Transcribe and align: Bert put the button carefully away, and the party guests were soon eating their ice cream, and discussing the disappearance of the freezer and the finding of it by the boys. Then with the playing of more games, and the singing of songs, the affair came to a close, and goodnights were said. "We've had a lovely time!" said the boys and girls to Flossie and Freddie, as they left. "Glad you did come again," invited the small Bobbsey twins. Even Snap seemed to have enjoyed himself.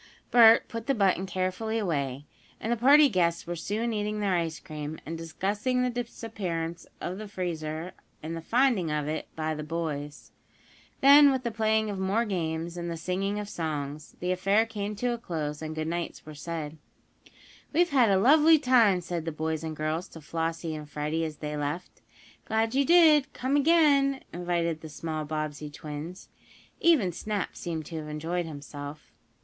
Bert 0.31 0.67
put 0.67 0.87
the 0.87 0.95
button 0.95 1.27
carefully 1.27 1.77
away, 1.77 2.25
and 2.59 2.71
the 2.71 2.75
party 2.75 3.07
guests 3.07 3.45
were 3.45 3.55
soon 3.55 3.93
eating 3.93 4.19
their 4.19 4.33
ice 4.33 4.59
cream, 4.59 4.97
and 5.05 5.15
discussing 5.15 5.83
the 5.83 5.91
disappearance 5.91 6.87
of 6.99 7.19
the 7.19 7.27
freezer 7.27 7.91
and 8.23 8.35
the 8.35 8.41
finding 8.41 8.89
of 8.89 9.07
it 9.07 9.27
by 9.35 9.53
the 9.53 9.61
boys. 9.61 10.31
Then 11.01 11.31
with 11.31 11.43
the 11.43 11.51
playing 11.51 11.91
of 11.91 11.99
more 11.99 12.25
games, 12.25 12.77
and 12.77 12.89
the 12.89 12.97
singing 12.97 13.37
of 13.37 13.47
songs, 13.47 14.15
the 14.21 14.31
affair 14.31 14.65
came 14.65 14.95
to 14.95 15.11
a 15.13 15.19
close, 15.19 15.61
and 15.61 15.75
goodnights 15.75 16.25
were 16.25 16.33
said. 16.33 16.79
"We've 17.71 17.91
had 17.91 18.09
a 18.09 18.17
lovely 18.17 18.57
time!" 18.57 19.01
said 19.01 19.25
the 19.25 19.31
boys 19.31 19.63
and 19.63 19.75
girls 19.75 20.07
to 20.09 20.21
Flossie 20.21 20.73
and 20.73 20.89
Freddie, 20.89 21.25
as 21.25 21.37
they 21.37 21.55
left. 21.55 22.01
"Glad 22.45 22.73
you 22.73 22.85
did 22.85 23.31
come 23.33 23.55
again," 23.55 24.23
invited 24.33 24.81
the 24.81 24.89
small 24.89 25.25
Bobbsey 25.25 25.69
twins. 25.69 26.29
Even 26.79 27.11
Snap 27.11 27.55
seemed 27.55 27.85
to 27.85 27.97
have 27.97 28.07
enjoyed 28.07 28.47
himself. 28.47 29.11